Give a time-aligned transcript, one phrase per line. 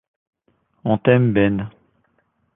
[0.83, 1.69] On t'aime Ben.